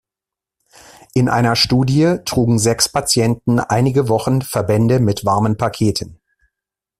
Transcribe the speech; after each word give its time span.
In 1.13 1.29
einer 1.29 1.55
Studie 1.55 2.15
trugen 2.25 2.57
sechs 2.57 2.89
Patienten 2.91 3.59
einige 3.59 4.09
Wochen 4.09 4.41
Verbände 4.41 4.99
mit 4.99 5.25
warmen 5.25 5.57
Paketen. 5.57 6.19